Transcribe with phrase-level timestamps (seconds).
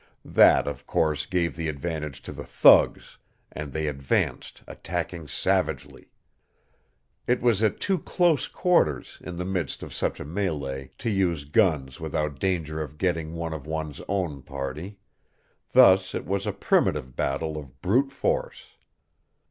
[0.25, 3.19] That, of course, gave the advantage to the thugs,
[3.51, 6.09] and they advanced, attacking savagely.
[7.27, 11.45] It was at too close quarters, in the midst of such a mêlée, to use
[11.45, 14.97] guns without danger of getting one of one's own party.
[15.71, 18.63] Thus it was a primitive battle of brute force.